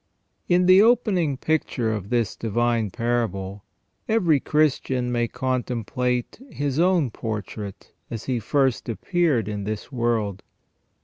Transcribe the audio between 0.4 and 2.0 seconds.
IN the opening picture